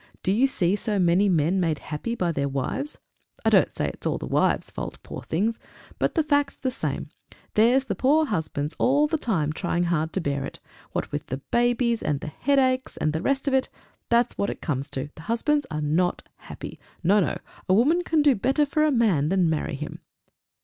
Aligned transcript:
Do 0.23 0.31
you 0.31 0.47
see 0.47 0.75
so 0.75 0.97
many 0.97 1.29
men 1.29 1.59
made 1.59 1.77
happy 1.77 2.15
by 2.15 2.31
their 2.31 2.49
wives? 2.49 2.97
I 3.45 3.51
don't 3.51 3.71
say 3.71 3.85
it's 3.89 4.07
all 4.07 4.17
the 4.17 4.25
wives' 4.25 4.71
fault, 4.71 4.97
poor 5.03 5.21
things! 5.21 5.59
But 5.99 6.15
the 6.15 6.23
fact's 6.23 6.55
the 6.55 6.71
same: 6.71 7.09
there's 7.53 7.83
the 7.85 7.93
poor 7.93 8.25
husbands 8.25 8.75
all 8.79 9.05
the 9.05 9.19
time 9.19 9.53
trying 9.53 9.83
hard 9.83 10.11
to 10.13 10.19
bear 10.19 10.43
it! 10.43 10.59
What 10.91 11.11
with 11.11 11.27
the 11.27 11.37
babies, 11.51 12.01
and 12.01 12.19
the 12.19 12.29
headaches, 12.33 12.97
and 12.97 13.13
the 13.13 13.21
rest 13.21 13.47
of 13.47 13.53
it, 13.53 13.69
that's 14.09 14.39
what 14.39 14.49
it 14.49 14.59
comes 14.59 14.89
to 14.89 15.09
the 15.13 15.21
husbands 15.21 15.67
are 15.69 15.81
not 15.81 16.23
happy! 16.37 16.79
No, 17.03 17.19
no! 17.19 17.37
A 17.69 17.73
woman 17.75 18.03
can 18.03 18.23
do 18.23 18.33
better 18.33 18.65
for 18.65 18.83
a 18.83 18.91
man 18.91 19.29
than 19.29 19.51
marry 19.51 19.75
him!" 19.75 19.99